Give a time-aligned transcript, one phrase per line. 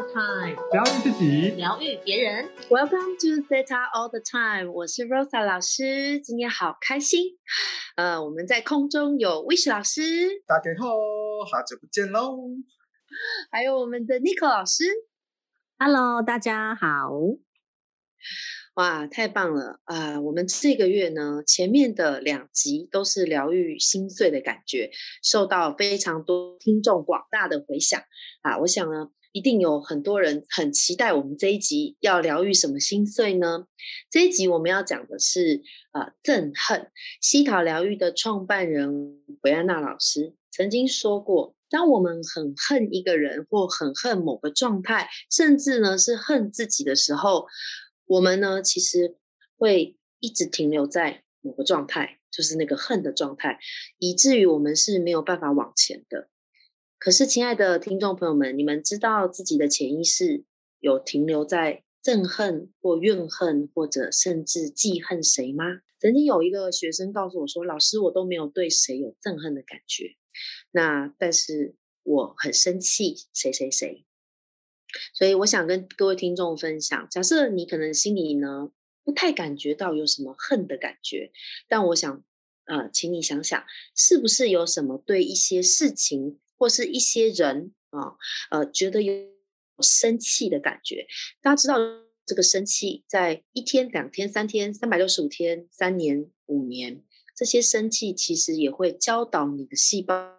[0.00, 2.48] the time，疗愈自己，疗愈别人。
[2.70, 7.36] Welcome to Theta All the Time，我是 Rosa 老师，今天好开心。
[7.96, 10.02] 呃，我们在空中有 Wish 老师，
[10.46, 10.88] 大家好，
[11.50, 12.38] 好久不见喽！
[13.50, 14.84] 还有我们的 Nico 老师。
[15.78, 17.10] Hello，大家好。
[18.74, 24.90] 哇，太棒了啊、我们这个月呢，前面的两集都是疗愈心碎的感觉，
[25.22, 28.00] 受到非常多听众广大的回响
[28.40, 28.56] 啊。
[28.60, 33.66] 我想呢，一定有很多人很期待我们这一集要疗愈什么心碎呢？
[34.10, 35.62] 这一集我们要讲的是
[35.92, 36.90] 呃憎恨。
[37.20, 47.46] 西塔疗愈的创办人维安娜老师曾经说过，当我们很恨一个人或很恨某个状态，甚至呢是恨自己的时候，
[48.06, 49.16] 我们呢其实
[49.56, 53.60] 会一直停留在某个状态，就是那个恨的状态，
[53.98, 56.28] 以至于我们是没有办法往前的。
[57.00, 60.44] 可是，亲爱的听众朋友们，你们知道自己的潜意识
[60.80, 65.64] 有停留在憎恨或怨恨，或者甚至记恨谁吗？
[65.98, 70.16] 曾经有一个学生告诉我说：“老师，我都没有对谁有憎恨的感觉，
[70.72, 74.04] 那但是我很生气谁谁谁。”
[75.14, 81.32] 所以我想跟各位听众分享，假设你可能心里呢不太感觉到有什么恨的感觉，
[81.66, 82.22] 但我想，
[82.66, 83.64] 呃，请你想想，
[83.96, 88.18] 是不是有什么对一些事情或是一些人啊，
[88.50, 89.14] 呃，觉得有
[89.80, 91.06] 生气的感觉？
[91.40, 91.78] 大家知道
[92.26, 97.02] 这个生气在一天、两天、三天、三百六十五天、三年、五年，
[97.34, 100.36] 这些生气其实也会教导你的细胞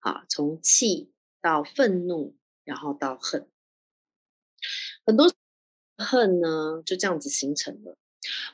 [0.00, 1.10] 啊，从气
[1.40, 3.48] 到愤怒，然后到恨。
[5.06, 5.32] 很多
[5.96, 7.96] 恨呢就这样子形成了。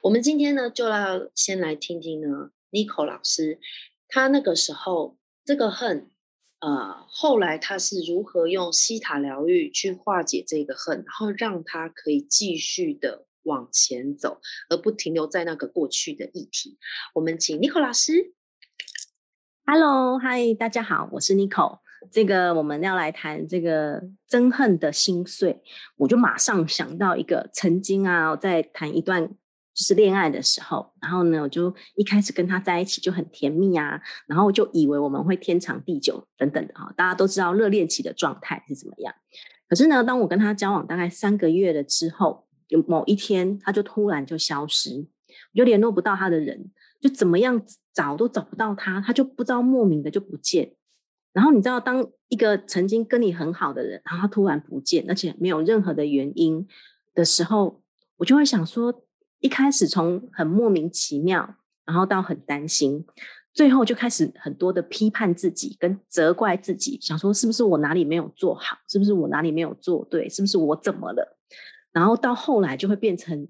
[0.03, 3.59] 我们今天呢就要先来听听呢 n i c o 老师，
[4.07, 6.11] 他那个时候这个恨，
[6.61, 16.77] 呃，后来他是如何用西塔疗愈去化解这个恨，然后让他可以继续的往前走，而不停留在那个过去的议题。
[17.15, 18.33] 我们请 n i c o 老师。
[19.65, 21.79] Hello，嗨，大家好，我是 Nico。
[22.11, 25.63] 这个我们要来谈这个憎恨的心碎，
[25.97, 29.31] 我就马上想到一个曾经啊，在谈一段
[29.79, 39.15] 就是恋爱的时候，然后呢，我就一开始跟他在一起就很甜蜜啊，然后我就以为我们会天长地久等等的哈，大家都知道热恋期的状态是怎么样。
[39.69, 45.07] 可是呢，当我跟他交往大概三个月了之后，有某一天他就突然就消失，
[45.53, 47.63] 我就联络不到他的人，就怎么样
[47.95, 50.75] 找都找不到他，他就不知道莫名的就不见。
[51.33, 56.67] 然后你知道，当一个曾经跟你很好的人，然后他突然不见，而且没有任何的原因
[57.15, 57.81] 的时候，
[58.17, 59.05] 我就会想说，
[59.41, 63.07] 一开始从很莫名其妙，然后到很担心，
[63.53, 71.39] 最后就开始很多的批判自己跟责怪自己，想说是不是我哪里没有做好，是不是我哪里没有做对，是不是我怎么了？
[71.93, 73.49] 然后到后来就会变成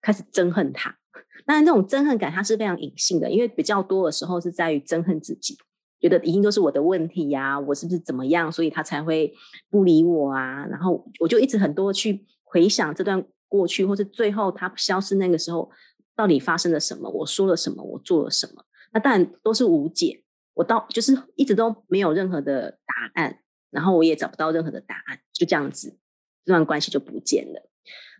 [0.00, 0.96] 开始憎恨他。
[1.46, 5.56] 当然，这种憎恨感它是非常隐性的，因为比较多的时候是在于憎恨自己。
[5.98, 9.32] 觉得一定都是我的问题呀、我是不是怎么样，所以他才会
[9.70, 10.66] 不理我啊？
[10.66, 15.70] 然后我就一直很多去回想这段过去，或是最后他消失那个时候
[16.14, 18.64] 到底发生了什么，我说了什么，我做了什么？
[18.92, 20.22] 那当然都是无解，
[20.54, 23.40] 我到就是一直都没有任何的答案，
[23.70, 25.98] 然后我也找不到任何的答案，就这样子，
[26.44, 27.70] 这段关系就不见了。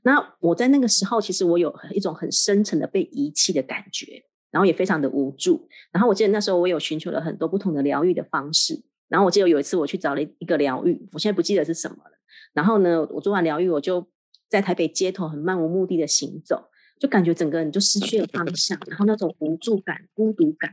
[0.03, 4.25] 那我在那个时候，其实我有一种很深沉的被遗弃的感觉。
[4.53, 5.69] 然后也非常的无助。
[5.93, 8.81] 然后我记得那时候我有寻求了很多不同的疗愈的方式。
[9.07, 12.13] 然后我记得有一次我去找了一个疗愈，我现在不记得是什么了。
[12.55, 14.09] 然后呢，我做完疗愈，我就
[14.49, 20.73] 在台北街头很漫无目的的行走，就感觉整个人就失去了方向，然后那种无助感、孤独感。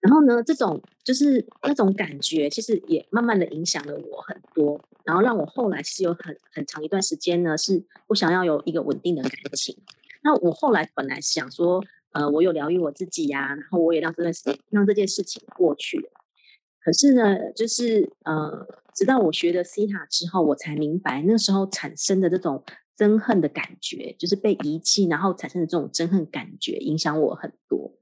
[0.00, 9.76] 然后呢，这种就是那种感觉，其实也慢慢的影响了我很多，然后让我后来其实有很很长一段时间呢，是不想要有一个稳定的感情。
[10.22, 11.84] 那我后来本来想说。
[12.14, 16.08] 呃，我有疗愈我自己呀、然后我也让这件事让这件事情过去了。
[16.80, 18.64] 可是呢，就是呃，
[18.94, 22.64] 直到我学了西塔之后，我才明白那时候产生的这种
[22.96, 27.92] 憎恨的感觉，就是被遗弃，然后产生的这种憎恨感觉，影响我很多。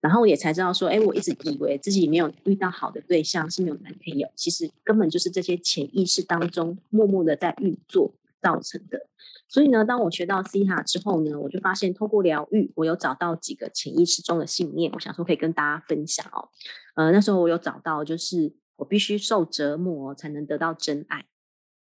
[0.00, 9.06] 然后也才知道说，哎，我一直以为自己没有遇到好的对象，是没有男朋友，其实根本就是这些潜意识当中默默的在运作造成的。
[9.48, 16.50] 所以呢，当我学到 C 塔之后呢，我就发现透过疗愈，我有找到几个潜意识中的信念，我想说可以跟大家分享哦。
[16.96, 21.26] 呃，那时候我有找到，就是我必须受折磨才能得到真爱，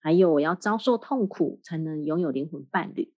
[0.01, 3.13] 还有我要遭受痛苦才能拥有灵魂伴侣，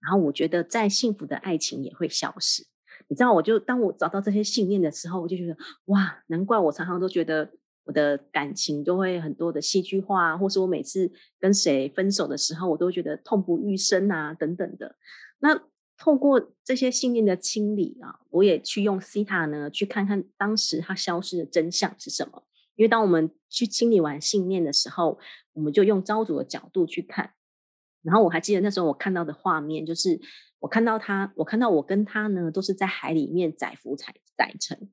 [0.00, 2.66] 然后我觉得再幸福的爱情也会消失。
[3.08, 5.56] 你知道，我就当我找到这些信念的时候，我就觉得
[5.86, 7.52] 哇，难怪我常常都觉得。
[7.84, 14.94] 我的感情都会很多的戏剧化，或是我每次跟谁分手的时候，我都觉得痛不欲生啊，等等的。
[15.40, 15.60] 那
[15.96, 22.44] 透过这些信念的清理啊，我也去用西塔呢，去看看当时它消失的真相是什么。
[22.80, 25.18] 因为当我们去清理完信念的时候，
[25.52, 27.34] 我们就用招主的角度去看。
[28.00, 30.18] 然后我还记得那时候我看到的画面，就是
[30.60, 34.90] 我看到他，我看到我跟他呢，都是在海里面载浮载载沉，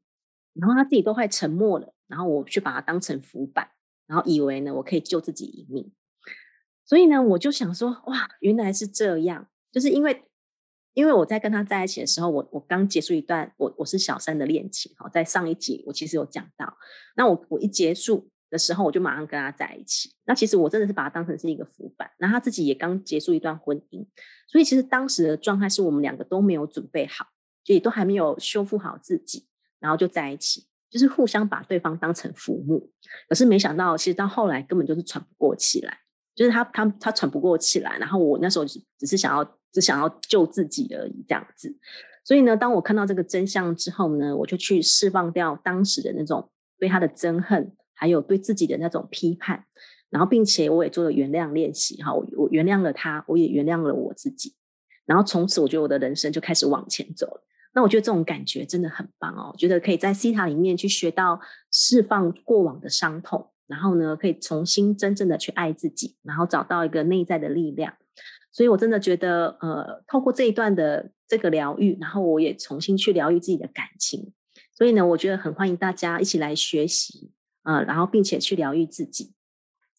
[0.53, 3.69] 然后他自己都快沉没了，然后我去把它当成浮板，
[4.05, 5.93] 然后以为呢我可以救自己一命。
[6.83, 10.25] 所以呢，我就想说，哇，原来是这样，就是因为。
[10.97, 16.75] 因为我在跟他在一起的时候，我我刚结束一段我我是小三的恋情，哈，在上一集我其实有讲到，
[17.15, 20.15] 那我我一结束的时候，我就马上跟他在一起。
[20.25, 24.07] 那其实我真的是把他当成是一个浮板，那他自己也刚结束一段婚姻，
[24.47, 27.27] 所以其实当时的状态是我们两个都没有准备好，
[27.63, 29.45] 就也都还没有修复好自己，
[29.79, 32.91] 然后就在一起，就是互相把对方当成浮木。
[33.29, 35.95] 可是没想到，其实到后来根本就是喘不过气来，
[36.33, 39.56] 就是他他他喘不过气来，然后我那时候只只是想要。
[39.71, 41.77] 只想要救自己而已，这样子。
[42.23, 49.65] 所以呢，当我看到这个真相之后呢，我就去释放掉当时的那种对他的憎恨，还有对自己的那种批判。
[50.09, 54.55] 然后，并且我也做了原谅练习，哈，我原谅了他，我也原谅了我自己。
[55.05, 57.43] 然后从此，我觉得我的人生就开始往前走了。
[57.73, 61.39] 那我觉得这种感觉真的很棒哦，觉得可以在西塔里面去学到
[61.71, 67.93] 释放过往的伤痛，然后呢，可以重新真正的去爱自己，然后找到一个内在的力量。
[68.57, 74.33] 所以，我真的觉得，呃，透过这一段的这个疗愈，然后我也重新去疗愈自己的感情。
[74.73, 77.29] 所以呢，我觉得很欢迎大家一起来学习，
[77.61, 79.35] 呃，然后并且去疗愈自己。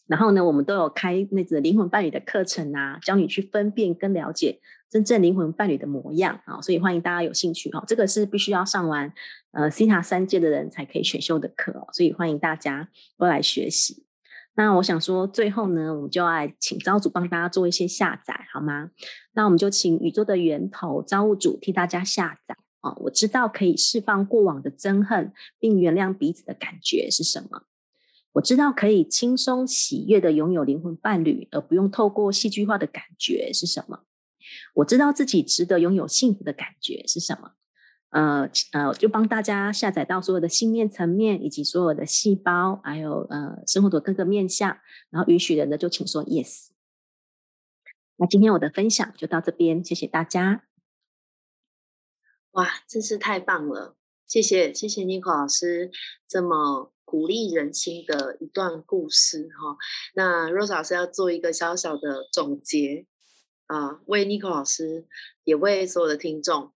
[0.09, 4.59] 然后呢，我们都有开那个灵魂伴侣的课程啊，教你去分辨跟了解
[4.91, 6.61] 真正灵魂伴侣的模样啊。
[6.61, 9.13] 所以欢迎大家有兴趣哈，这个是必须要上完
[9.53, 11.87] 呃西塔三阶的人才可以选修的课哦。
[11.93, 14.08] 所以欢迎大家都来学习。
[14.59, 18.91] 那我想说，最后呢，我们就来请招主帮大家做一些下载，好吗？
[19.35, 22.93] 那我们就请宇宙的源头造物主替大家下载啊。
[23.03, 27.67] 我知道可以释放过往的憎恨，并原谅彼此的感觉是什么？
[28.33, 34.01] 我知道可以轻松喜悦的拥有灵魂伴侣，而不用透过戏剧化的感觉是什么？
[34.75, 37.53] 我知道自己值得拥有幸福的感觉是什么？
[38.11, 44.79] 呃呃，就帮大家下载到所有的信念层面，以及所有的细胞，还有呃生活的各个面向，
[45.11, 46.69] 然后允许人的就请说 yes。
[48.17, 50.65] 那今天我的分享就到这边，谢谢大家。
[52.53, 53.97] 哇，真是太棒了！
[54.27, 55.91] 谢谢谢谢 Nico 老师
[56.27, 59.77] 这么鼓励人心的一段故事哈。
[60.15, 63.07] 那 Rose 老师要做一个小小的总结
[63.67, 65.07] 啊，为 Nico 老师，
[65.45, 66.73] 也为所有的听众。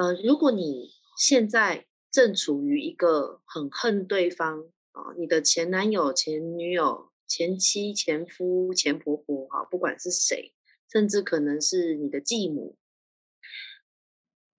[0.00, 10.54] 呃，如果你现在正处于一个很恨对方啊，你的前男友、前女友、前妻、前夫、前婆婆哈，不管是谁，
[10.90, 12.78] 甚至可能是你的继母，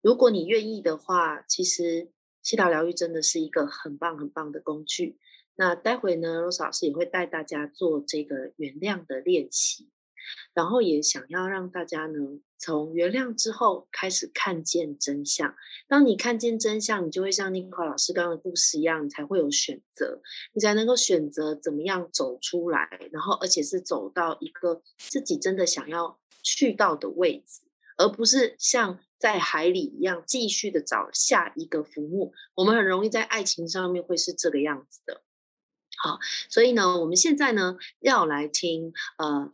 [0.03, 2.11] 如果你愿意的话，其实
[2.43, 5.17] 西塔疗愈真的是一个很棒很棒的工具。
[5.55, 9.89] 那待会呢，罗老师也会带大家做这个原谅的练习。
[10.53, 12.19] 然后也想要让大家呢，
[12.62, 15.56] 从原谅之后开始看见真相。
[15.88, 20.22] 当你看见真相，你就会像尼克老师刚刚的故事一样，才会有选择，
[20.54, 27.62] 你才能够选择怎么样走出来，然后而且是走到一个自己真的想要去到的位置，
[27.98, 32.32] 而不是像在海里一样继续的找下一个浮木。
[32.53, 35.24] 我们很容易在爱情上面会是这个样子的。
[35.98, 39.51] 好，所以呢，我们现在呢要来听呃。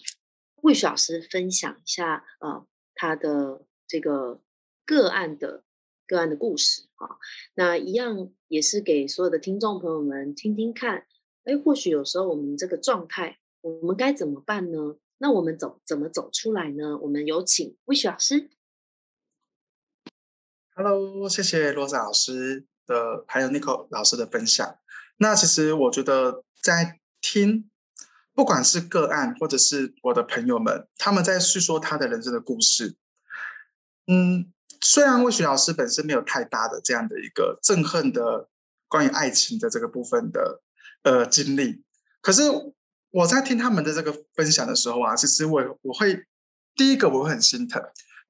[0.64, 2.66] 魏雪老师分享一下，呃，
[2.98, 4.42] 他的这个
[4.86, 5.64] 个案的
[6.06, 7.16] 个案的故事啊，
[7.54, 11.06] 那一样也是给所有的听众朋友们听听看。
[11.46, 14.98] 哎，或许有时候我们这个状态，我们该怎么办呢？
[15.20, 16.98] 那我们走怎么走出来呢？
[16.98, 18.50] 我们有请魏雪老师。
[20.76, 24.78] Hello，谢谢罗莎老师的，还有 Nicole 老师的分享。
[25.18, 27.70] 那其实我觉得在听。
[28.38, 32.96] 不管是个案，或者是我的朋友们，他们在叙说他的人生的故事。
[34.06, 38.48] 嗯，虽然魏雪老师本身没有太大的这样的一个憎恨的
[38.88, 40.62] 关于爱情的这个部分的
[41.02, 41.84] 呃经历，
[42.22, 42.44] 可是
[43.10, 46.28] 我在听他们的这个分享的时候啊，其实我我会
[46.76, 47.82] 第一个我会很心疼，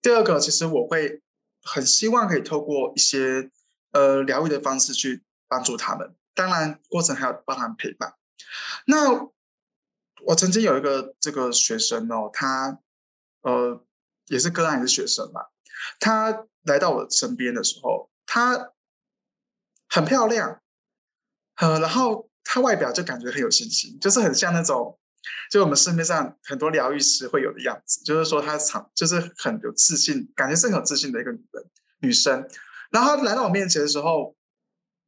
[0.02, 1.22] 第二个其实我会
[1.64, 3.52] 很希望可以透过一些
[3.92, 8.14] 呃疗愈的方式去帮助他们，当然过程还要帮他们陪伴。
[8.86, 9.30] 那。
[10.28, 12.80] 我曾经有一个这个学生哦，他
[13.44, 13.82] 呃
[14.26, 15.42] 也是个案的学生嘛。
[16.02, 18.74] 他来到我身边的时候，她
[19.88, 20.62] 很漂亮，
[21.56, 25.00] 呃，然后他外表就感觉很有信心，就是很像那种，
[25.50, 31.70] 就我们市面上很多疗愈师会有的样子，就是说他常就是很有自信，感觉是很有自信的一个女人
[32.00, 32.50] 女生。
[32.92, 34.36] 然后来到我面前的时候，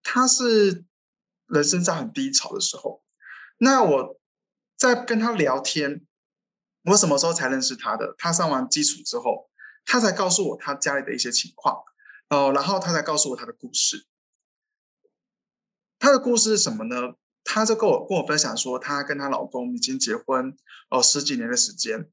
[0.02, 0.86] 她是
[1.48, 3.04] 人生在很低潮的时候。
[3.58, 4.19] 那我
[4.80, 6.08] 在跟她聊天，
[6.86, 8.16] 我什么时候才认识她的？
[8.18, 9.52] 她上完基础之后，
[9.86, 11.84] 她才告诉我她家里的一些情况，
[12.30, 14.08] 哦，然后她才告诉我她的故事。
[16.00, 17.16] 她的故事是什么呢？
[17.44, 20.58] 她就跟我跟我分享说，她跟她老公已经结婚
[20.90, 22.10] 哦十几年的时间，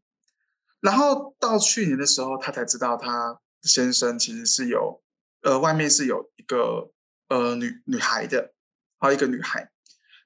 [0.80, 5.02] 然后到去年的时候，她才知道她先生其实是有。
[5.42, 6.90] 呃，外面是有一个
[7.28, 8.52] 呃女女孩的，
[8.98, 9.70] 还有一个女孩。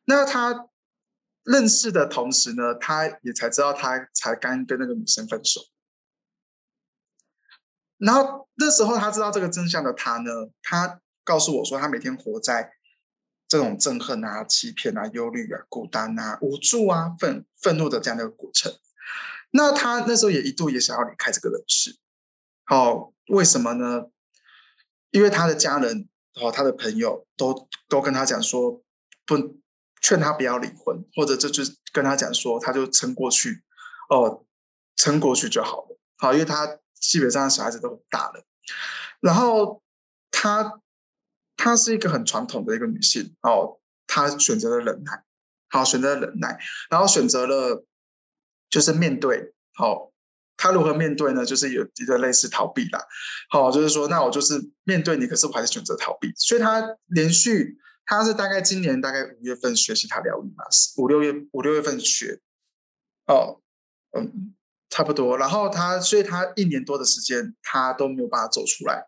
[0.07, 0.70] 那他
[1.45, 5.61] 认识的同时呢，他也才知道他才刚跟那个女生分手。
[7.99, 10.31] 然后那时候他知道这个真相的他呢，
[10.63, 12.73] 他告诉我说，他每天活在
[13.49, 18.73] 这种憎恨啊、欺骗啊、忧虑啊、孤单啊、无助啊、愤愤怒的这样的一个过程。
[19.51, 21.99] 那他那时候也一度也想要离开这个人世。
[22.65, 24.05] 好，为什么呢？
[25.11, 28.83] 因为他的家人哦，他的朋友都都跟他讲说，
[29.27, 29.60] 不
[30.01, 33.63] 劝他不要离婚，或者这就跟他讲说，他就撑过去，
[34.09, 34.45] 哦，
[34.97, 35.99] 撑过去就好了。
[36.19, 38.45] 好，因为他基本上小孩子都很大了，
[39.21, 39.83] 然后
[40.31, 40.81] 他
[41.57, 45.25] 他是一个很传统的一个女性哦，她选择了忍耐，
[45.69, 46.59] 好，选择了忍耐，
[46.91, 47.85] 然后选择了
[48.69, 50.11] 就是面对好。
[50.63, 51.43] 他如何面对呢？
[51.43, 53.03] 就是有一个类似逃避啦。
[53.49, 56.31] 好，就是说，那我就是面对你，可是我还是选择逃避。
[56.37, 57.79] 所以他连续，
[58.11, 60.65] 他是大概今年大概五月份学习他疗愈嘛，
[60.97, 62.41] 五六月五六月份学，
[63.29, 63.61] 哦，
[64.19, 64.53] 嗯，
[64.89, 65.39] 差不多。
[65.39, 69.07] 然后他，所以他一年多的时间，他都没有办法走出来。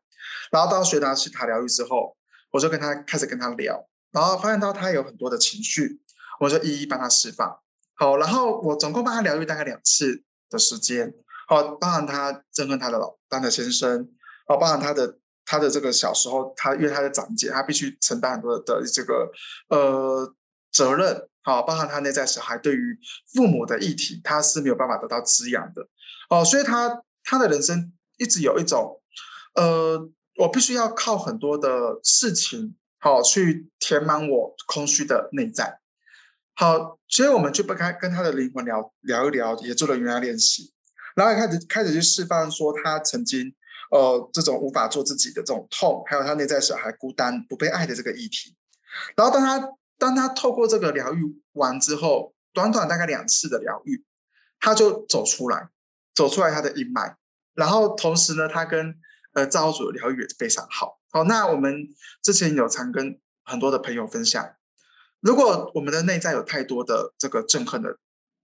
[0.53, 2.17] 然后到学他去他疗愈之后，
[2.53, 6.01] 我就跟他开始跟他聊，然后发现到他有很多的情绪，
[6.39, 7.59] 我就一一帮他释放。
[7.95, 11.13] 好，然后我总共帮他疗愈大概两次的时间。
[11.49, 14.09] 哦，包含他憎恨他的老当的先生，
[14.47, 15.19] 哦，包含他的
[15.53, 19.31] 他的这个小时候，他因为他的长姐，他必须承担很多的这个
[19.69, 20.35] 呃
[20.73, 22.99] 责任，好，包含他内在小孩对于
[23.35, 25.87] 父母的议题，他是没有办法得到滋养的，
[26.31, 29.03] 哦，所以他他的人生一直有一种，
[29.55, 35.81] 呃，我必须要靠很多的事情，好去填满我空虚的内在，
[36.55, 40.73] 好，所以我们就不该跟他的灵魂聊聊一聊，也做了瑜伽练习。
[41.15, 43.55] 然后开始开始去释放，说他曾经，
[43.93, 48.57] 呃，这种无法做自己的这种痛，还有他内在小孩孤单不被爱的这个议题。
[49.15, 49.69] 然后当他
[49.99, 54.05] 当他透过这个疗愈完之后，短短大概两次的疗愈，
[54.59, 55.69] 他就走出来，
[56.15, 57.17] 走出来他的阴霾。
[57.55, 58.95] 然后同时呢，他跟
[59.35, 60.99] 呃造物主的疗愈也非常好。
[61.11, 61.89] 好，那我们
[62.23, 64.55] 之前有常跟很多的朋友分享，
[65.21, 67.99] 如果我们的内在有太多的这个憎恨的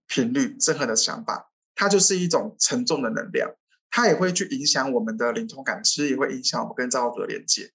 [0.07, 1.51] 频率、憎恨的想法。
[1.81, 3.55] 它就是一种沉重的能量，
[3.91, 7.71] 它也会去影响我们的灵通感知，也会影响我们跟造物主的连接。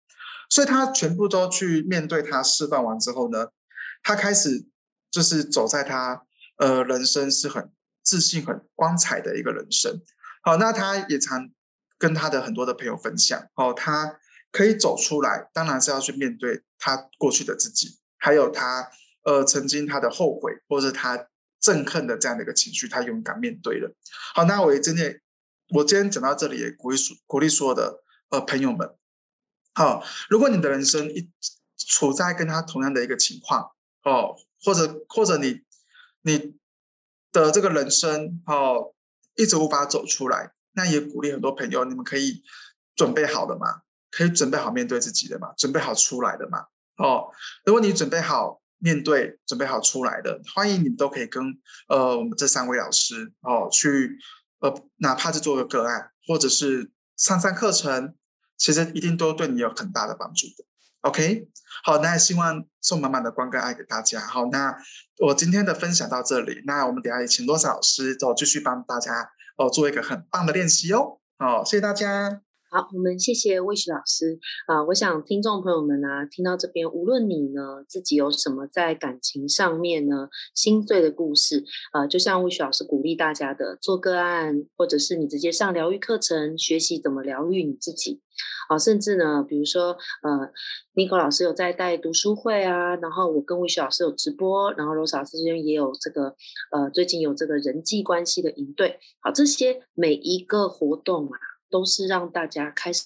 [0.50, 3.48] 所以，他全部都去面对他，释放完之后呢，
[4.04, 4.68] 他开始
[5.10, 6.24] 就是走在他
[6.58, 7.72] 呃人生是很
[8.04, 10.02] 自信、很光彩的一个人生。
[10.44, 11.50] 好，那他也常
[11.98, 14.20] 跟他的很多的朋友分享，哦，他
[14.52, 18.90] 可以走出来，当然是要去面对他过去的自己，还有他
[19.24, 21.28] 呃曾经他的后悔，或者他。
[21.64, 23.90] 憎恨的这样的一个情绪，他勇敢面对了。
[24.36, 25.18] 好，那我也真的，
[25.70, 28.96] 我今天讲到这里，也鼓励鼓励所有的呃朋友们。
[29.74, 31.30] 好，如果你的人生一
[31.78, 33.72] 处在跟他同样的一个情况，
[34.04, 35.62] 哦，或者或者你
[36.22, 36.56] 你
[37.32, 38.94] 的这个人生哦
[39.36, 42.44] 一直无法走出来，那也鼓励很多朋友，你们可以
[42.96, 43.82] 准备好了嘛？
[44.12, 45.54] 可以准备好面对自己的嘛？
[45.58, 46.66] 准备好出来的嘛？
[46.98, 47.32] 哦，
[47.66, 48.60] 如果你准备好。
[48.80, 54.20] 面对准备好出来的，欢迎你们都可以跟呃我们这三位老师哦去
[54.64, 58.16] 呃哪怕是做个个案，或者是上上课程，
[58.58, 60.66] 其实一定都对你有很大的帮助的。
[61.02, 61.50] OK，
[61.84, 64.22] 好，那也希望送满满的光跟爱给大家。
[64.22, 64.74] 好，那
[65.20, 71.20] 我今天的分享到这里，那我们等下也请罗萨老师就继续帮大家哦做一个很棒的练习哦。
[71.38, 72.42] 好，谢谢大家。
[72.74, 74.84] 好，我们谢谢魏旭老师啊！
[74.86, 88.22] 我想听众朋友们啊，听到这边，无论你呢自己有什么在感情上面呢心碎的故事啊，就像魏旭老师鼓励大家的，做个案，或者是你直接上疗愈课程，学习怎么疗愈你自己
[88.68, 90.50] 啊，甚至呢，比如说呃
[90.96, 96.36] ，Nico 老师有在带读书会啊，然后我跟魏旭老师有直播，然后罗老师这边也有这个
[96.72, 101.38] 呃，最近有这个人际关系的营队，好，这些每一个活动啊。
[101.74, 103.06] 都是让大家开始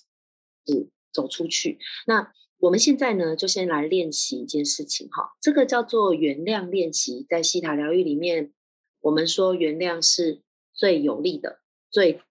[1.14, 1.80] 走出去。
[2.06, 7.26] 那我们现在呢，就先来练习一件事情哈，这个叫做原谅练习。
[7.30, 8.52] 在西塔疗愈里面，
[9.00, 10.42] 我们说原谅是
[10.74, 12.22] 最有力的、最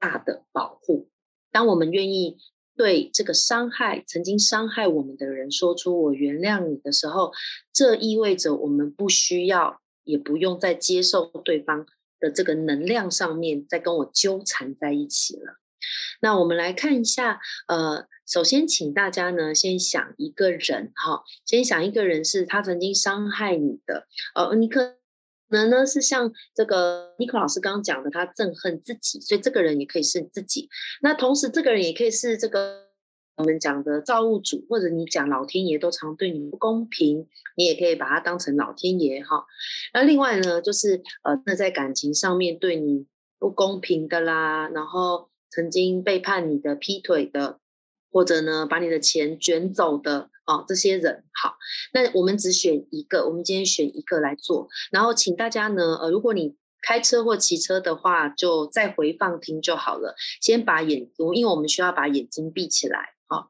[0.00, 1.08] 大的保护。
[1.52, 2.38] 当我们愿意
[2.74, 7.30] 对这个伤害、曾经伤害我们的人说出“我原谅你”的时候，
[7.72, 11.86] 这意味着我们不需要，也不用再接受对方
[12.20, 15.56] 的这个能量上面在跟我纠缠在一起了。
[16.20, 24.96] 那我们来看一下，呃，首先请大家呢先想一个人哈，先想一个人是他曾经伤害你的，呃，你可
[25.48, 30.68] 能呢是像这个尼克老师刚刚讲的，他憎恨自己，所以这个人也可以是自己。
[31.00, 32.89] 那同时，这个人也可以是这个
[33.40, 39.44] 我们讲的造物主，或者你讲老天爷都常对你不公平，你也可以把它当成老天爷哈。
[39.92, 43.06] 那另外呢，就是呃，那在感情上面对你
[43.38, 45.28] 不公平的啦，然后。
[45.52, 47.58] 曾经背叛你的、劈腿的，
[48.12, 51.56] 或者呢把你的钱卷走的哦，这些人好，
[51.92, 60.14] 那我们只选一个，我们今天选一个来做，然后请大家呢，呃，如果你开车或骑车的话，就再回放听就好了。
[60.40, 63.48] 先把眼，因为我们需要把眼睛闭起来，好，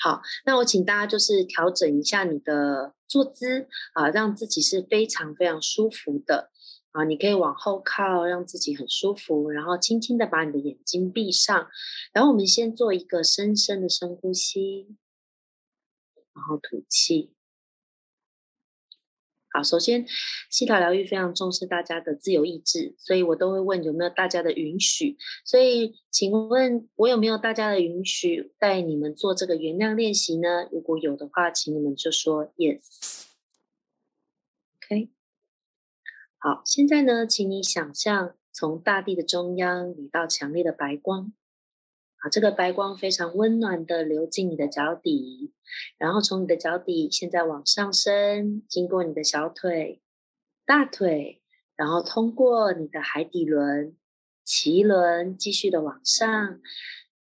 [0.00, 6.50] 好，那我请大家就是调整一下你的坐姿啊，让自己是非常非常舒服的。
[6.90, 11.68] 啊，你可以往后靠，让自己很舒服，然后轻轻的把你的眼睛闭上，
[12.12, 14.96] 然后我们先做一个深深的深呼吸，
[16.34, 17.32] 然后吐气。
[19.52, 20.06] 好，首先，
[20.48, 25.16] 西塔疗愈非常重视大家的自由意志，所以我都会问有没有大家的允许。
[25.44, 30.68] 所以，请问我有没有大家的允许带你们做这个原谅练习呢？
[30.70, 33.24] 如果有的话，请你们就说 yes。
[34.84, 35.10] OK。
[36.38, 41.32] 好，现在呢，请你想象从大地的中央有一道强烈的白光，
[42.20, 45.52] 啊，这个白光非常温暖的流进你的脚底，
[45.98, 50.00] 然后从你的脚底现在往上升，经过你的小腿、
[50.64, 51.42] 大腿，
[51.76, 53.96] 然后通过你的海底轮、
[54.46, 56.60] 脐轮，继续的往上，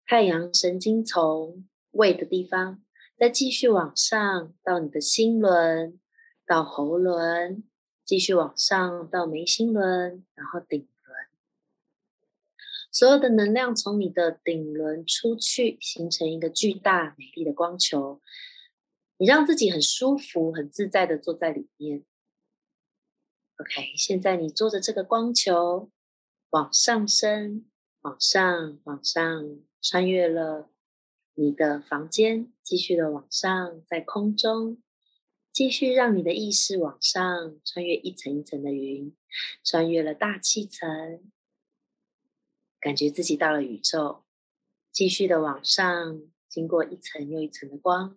[0.06, 2.82] 太阳神经从胃的地方，
[3.18, 6.00] 再继续往上到你的心轮，
[6.46, 7.64] 到喉轮。
[8.06, 10.88] 继续往上到眉心轮，然后顶，
[12.96, 18.22] 所有的能量从你的顶轮出去，形成一个巨大美丽的光球。
[19.18, 22.06] 你让自己很舒服、很自在的坐在里面。
[23.58, 25.92] OK，现在你坐着这个光球
[26.52, 27.66] 往上升，
[28.00, 30.70] 往上，往上，穿越了
[31.34, 34.82] 你的房间，继续的往上，在空中。
[35.52, 39.14] 继续让你的意识往上，穿越一层一层的云，
[39.66, 41.22] 穿越了大气层，
[42.86, 44.24] 感觉自己到了宇宙。
[44.92, 48.16] 继续的往上，经过一层又一层的光，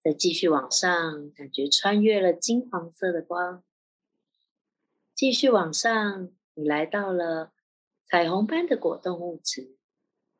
[0.00, 3.64] 再继续往上，感觉穿越了金黄色的光。
[5.12, 7.52] 继续往上，你来到了
[8.06, 9.76] 彩虹般的果冻物质，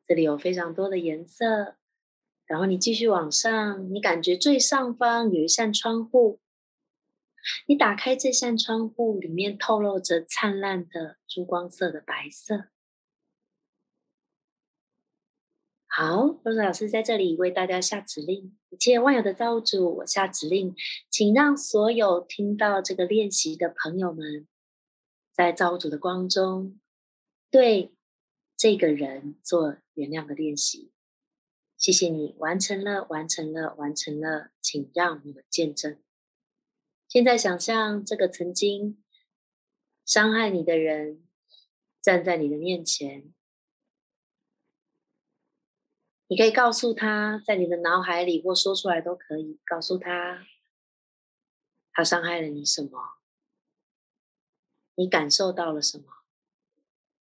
[0.07, 1.75] 这里有非常多的颜色。
[2.45, 6.39] 然后你继续往上，你感觉最上方有一扇窗户，
[7.67, 12.69] 你打开这扇窗户，里面透露着灿烂的珠光色的白色。
[15.93, 20.73] 好，罗子老师在这里为大家下指令，一切万有的造物主，我下指令，
[21.09, 24.47] 请让所有听到这个练习的朋友们，
[25.33, 26.79] 在造物主的光中，
[27.49, 27.93] 对
[28.55, 30.93] 这个人做原谅的练习。
[31.77, 35.97] 谢谢你完成了，完成了，完成了，请让我们见证。
[37.11, 39.03] 现在想象这个曾经
[40.05, 41.27] 伤害你的人
[42.01, 43.33] 站在你的面前，
[46.27, 50.47] 你可以告诉他，在你的脑海里或说出来都可以，告诉他
[51.91, 53.17] 他伤害了你什么，
[54.95, 56.05] 你感受到了什么，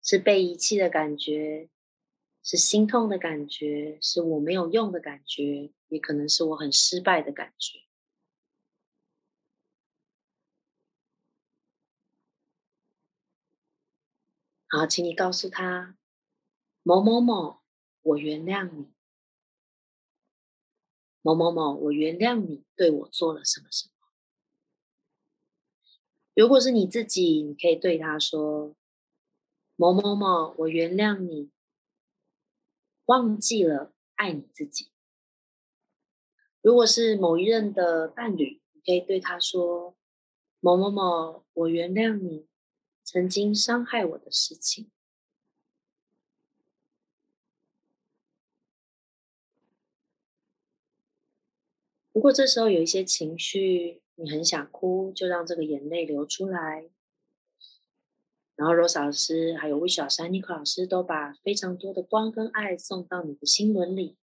[0.03, 1.70] 是被遗弃的感觉。
[2.42, 7.88] 是心痛的感觉，是我没有用的感觉，也可能是我很失败的感觉。
[14.71, 15.97] 好，请你告诉他
[16.83, 17.63] 某某某，
[18.03, 18.93] 我原谅你。
[21.23, 23.93] 某某某，我原谅你对我做了什么什么。
[26.35, 28.77] 如果是你自己，你可以对他说：
[29.77, 31.51] 某某某，我原谅你。
[33.07, 34.93] 忘记了爱你自己。
[36.61, 39.97] 如果是某一任的伴侣，你可以对他说
[40.61, 42.47] ：“某某某，我原谅你
[43.11, 44.90] 曾经伤害我的事情。”
[52.12, 56.90] 如果这时候有一些情绪，你很想哭，就让这个眼泪流出来。
[58.57, 64.18] 然后罗老师还有 Wish 老师、Nico 老师都把非常多的光跟爱送到你的心轮里。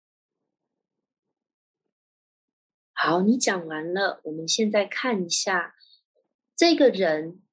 [2.93, 5.75] 好，你讲完了，我们现在看一下
[6.55, 7.43] 这个人，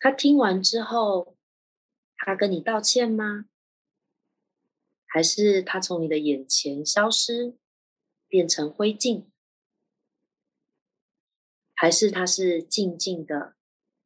[0.00, 1.36] 他听完之后，
[2.16, 3.46] 他跟你道歉吗？
[5.06, 7.56] 还是他从你的眼前消失，
[8.28, 9.26] 变成灰烬？
[11.74, 13.56] 还是他是静静的？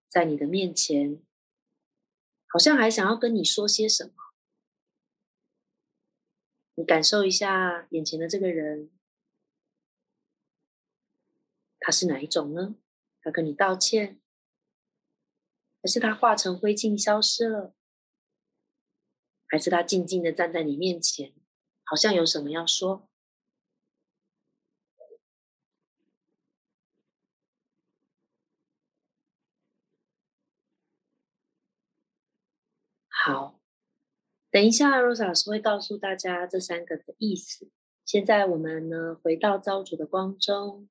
[0.08, 1.22] 在你的面前，
[2.46, 4.12] 好像还想要跟你说些什么。
[6.74, 8.90] 你感受一下眼前的这个人，
[11.80, 12.76] 他是哪一种呢？
[13.20, 14.21] 他跟你道歉，
[15.82, 17.74] 还是他化成灰烬消失了？
[19.48, 21.34] 还是他静静的站在你面前，
[21.84, 23.08] 好像有什么要说？
[33.08, 33.60] 好，
[34.50, 37.70] 等一下，Rose 老师会告诉大家这三个的意思。
[38.04, 40.88] 现在我们呢，回到造主的光中，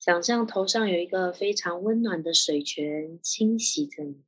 [0.00, 4.24] 想象头上有一个非常温暖的水泉清洗着你。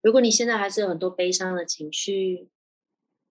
[0.00, 2.48] 如果你现在还是有很多悲伤的情绪，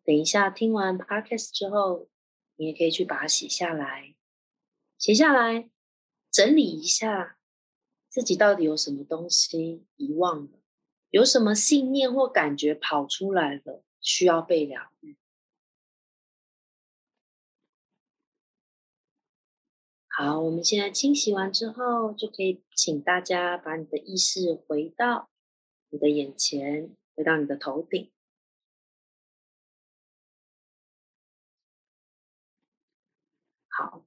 [0.03, 2.09] 等一下听完 Podcast 之后，
[2.57, 4.13] 你也可以去把它写下来，
[4.99, 5.71] 写下来，
[6.29, 7.39] 整理一下
[8.07, 10.59] 自己到底有什么东西遗忘了。
[11.09, 15.17] 有什么信念或感觉跑出来了，需要被疗愈？
[20.21, 25.29] 好，我们现在清洗完之后，就可以请大家把你的意识回到
[25.91, 28.11] 你的眼前，回到你的头顶。
[33.69, 34.05] 好，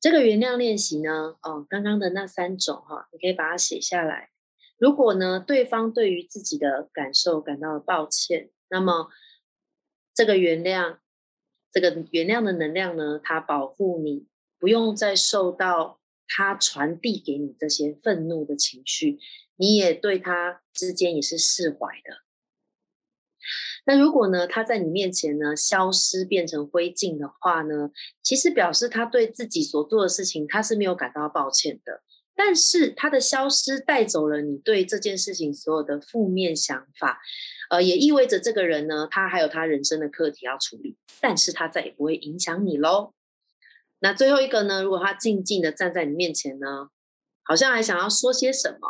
[0.00, 4.32] 这个原谅练习呢，哦，刚刚的那三种哈，你可以把它写下来。
[4.76, 9.10] 如果呢，对方对于自己的感受感到抱歉，那么
[10.12, 10.98] 这个原谅，
[11.70, 14.26] 这个原谅的能量呢，它保护你
[14.58, 19.18] 不用再受到他传递给你这些愤怒的情绪，
[19.56, 22.24] 你也对他之间也是释怀的。
[23.84, 27.90] 那如果呢，他在你面前呢消失变成灰烬的话呢，
[28.20, 32.02] 其实表示他对自己所做的事情，他是没有感到抱歉的。
[32.34, 37.20] 但是他的消失带走了你对这件事情所有的负面想法，
[37.70, 43.14] 呃，也意味着这个人呢，他还有他人生的课题要处理，但是他再也不会影响你喽。
[44.00, 46.88] 那最后一个呢，如果他静静的站在你面前呢，
[47.42, 48.88] 好像还想要说些什么，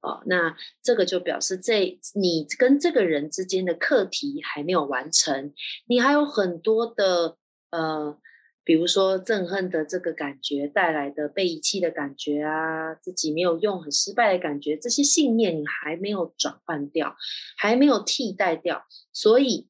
[0.00, 5.52] 哦，那这个就表示这你跟这个人之间的课题还没有完成，
[5.86, 7.36] 你还有很多的
[7.70, 8.18] 呃。
[8.62, 17.16] 比如说憎恨的这个感觉带来的被遗弃的感觉啊，自己没有用、很失败的感觉，这些信念你还没有转换掉，
[17.56, 19.68] 还没有替代掉，所以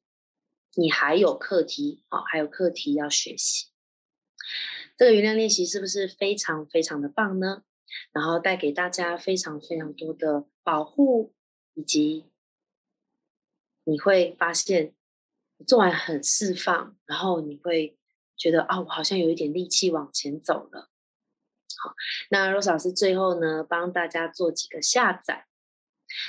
[0.75, 3.70] 你还有课题啊，还有课题要学习。
[4.97, 7.63] 这个原谅练习是不是非常非常的棒呢？
[8.11, 11.33] 然后带给大家非常非常多的保护，
[11.73, 12.25] 以及
[13.83, 14.93] 你会发现
[15.65, 17.97] 做完很释放，然后你会。
[18.37, 20.89] 觉得啊，我好像有一点力气往前走了。
[21.77, 21.93] 好，
[22.31, 25.45] 那罗老师最后呢，帮大家做几个下载。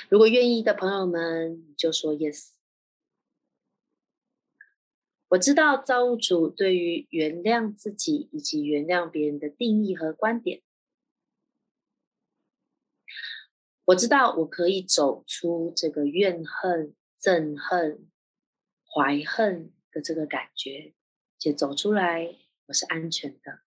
[0.09, 2.49] 如果愿意的朋友们，就说 yes。
[5.33, 10.61] 我知道造物主对于原谅自己以及原谅别人的定义和观点。
[13.85, 18.11] 我知道我可以走出这个怨恨、憎恨、
[18.85, 20.93] 怀恨的这个感觉。
[21.39, 23.63] 且走出来，我是安全的，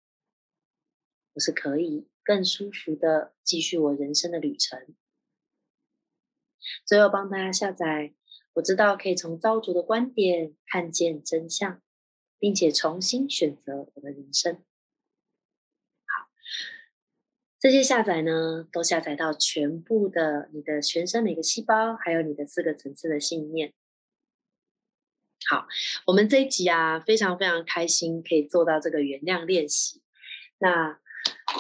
[1.34, 4.94] 我是可以更舒服的继续我人生的旅程。
[6.86, 8.14] 最后帮大家下载，
[8.54, 11.82] 我知道可以从造主的观点看见真相，
[12.38, 14.56] 并且重新选择我的人生。
[16.06, 16.30] 好，
[17.60, 23.74] 这些下载呢，都下载到全部的你的全身每个细胞，还有你的四个层次的信念。
[25.50, 25.68] 好，
[26.06, 30.02] 我们这一集啊，非常非常开心可以做到这个原谅练习。
[30.60, 31.00] 那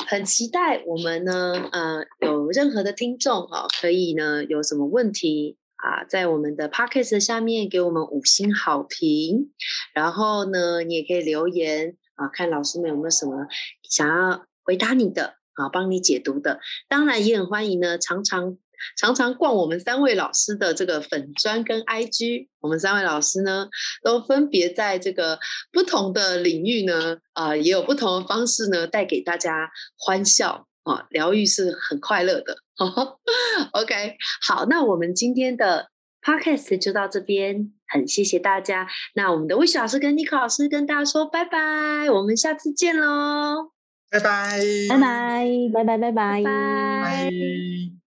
[0.07, 9.51] 很期待我们呢，呃，有任何的听众啊，可以呢有什么问题啊，在我们的 podcast 下面给我们五星好评。
[9.93, 13.45] 然后呢，你也可以留言啊，看老师们有没有什么
[13.89, 16.59] 想要回答你的啊，帮你解读的。
[16.87, 18.57] 当然也很欢迎呢，常常
[18.97, 23.67] 常常逛我们三位老师的这个粉砖跟 IG，我们三位老师呢，
[24.03, 25.37] 都分别在这个
[25.71, 32.55] 不同的领域呢，啊，也有不同的方式呢，带给大家欢笑啊，疗愈是很快乐的。
[33.73, 34.15] OK，
[34.47, 35.89] 好，那我们今天的
[36.21, 38.87] Podcast 就到这边，很谢谢大家。
[39.15, 43.71] 那我们的魏雪老师跟 Nico 老师跟大家说拜拜，我们下次见喽，
[44.09, 48.02] 拜拜，拜拜，拜拜，拜拜，拜。